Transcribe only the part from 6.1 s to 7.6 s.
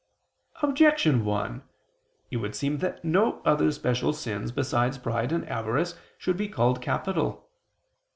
should be called capital.